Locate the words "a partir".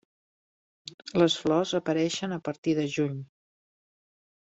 2.37-2.73